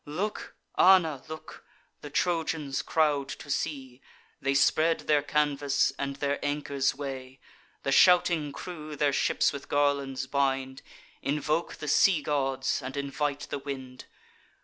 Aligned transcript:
"Look, 0.03 0.55
Anna! 0.79 1.21
look! 1.27 1.63
the 2.01 2.09
Trojans 2.09 2.81
crowd 2.81 3.29
to 3.37 3.51
sea; 3.51 4.01
They 4.41 4.55
spread 4.55 5.01
their 5.01 5.21
canvas, 5.21 5.93
and 5.99 6.15
their 6.15 6.43
anchors 6.43 6.95
weigh. 6.95 7.39
The 7.83 7.91
shouting 7.91 8.51
crew 8.51 8.95
their 8.95 9.13
ships 9.13 9.53
with 9.53 9.69
garlands 9.69 10.25
bind, 10.25 10.81
Invoke 11.21 11.75
the 11.75 11.87
sea 11.87 12.23
gods, 12.23 12.81
and 12.81 12.97
invite 12.97 13.41
the 13.51 13.59
wind. 13.59 14.05